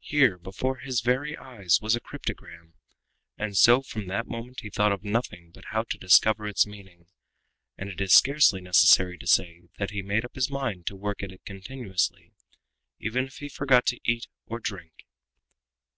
[0.00, 2.76] Here, before his very eyes, was a cryptogram!
[3.36, 7.08] And so from that moment he thought of nothing but how to discover its meaning,
[7.76, 11.22] and it is scarcely necessary to say that he made up his mind to work
[11.22, 12.32] at it continuously,
[13.00, 15.04] even if he forgot to eat or to drink.